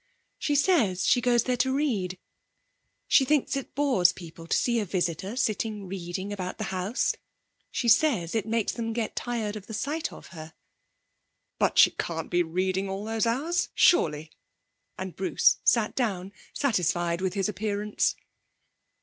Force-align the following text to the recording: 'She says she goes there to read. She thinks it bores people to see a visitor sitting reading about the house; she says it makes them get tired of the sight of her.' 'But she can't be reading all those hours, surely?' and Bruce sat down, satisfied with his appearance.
'She 0.39 0.55
says 0.55 1.05
she 1.05 1.21
goes 1.21 1.43
there 1.43 1.55
to 1.55 1.71
read. 1.75 2.17
She 3.07 3.23
thinks 3.23 3.55
it 3.55 3.75
bores 3.75 4.11
people 4.11 4.47
to 4.47 4.57
see 4.57 4.79
a 4.79 4.83
visitor 4.85 5.35
sitting 5.35 5.85
reading 5.87 6.33
about 6.33 6.57
the 6.57 6.63
house; 6.73 7.13
she 7.69 7.87
says 7.87 8.33
it 8.33 8.47
makes 8.47 8.71
them 8.71 8.93
get 8.93 9.15
tired 9.15 9.55
of 9.55 9.67
the 9.67 9.75
sight 9.75 10.11
of 10.11 10.29
her.' 10.29 10.53
'But 11.59 11.77
she 11.77 11.91
can't 11.91 12.31
be 12.31 12.41
reading 12.41 12.89
all 12.89 13.05
those 13.05 13.27
hours, 13.27 13.69
surely?' 13.75 14.31
and 14.97 15.15
Bruce 15.15 15.59
sat 15.63 15.93
down, 15.95 16.33
satisfied 16.51 17.21
with 17.21 17.35
his 17.35 17.47
appearance. 17.47 18.15